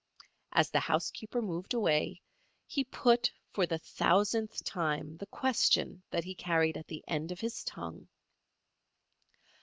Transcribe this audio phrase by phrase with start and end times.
[0.51, 2.23] As the housekeeper moved away
[2.65, 7.39] he put, for the thousandth time, the question that he carried at the end of
[7.41, 8.07] his tongue.